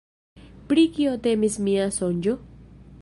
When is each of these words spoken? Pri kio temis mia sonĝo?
Pri 0.71 0.85
kio 0.95 1.13
temis 1.27 1.59
mia 1.67 1.85
sonĝo? 1.99 2.35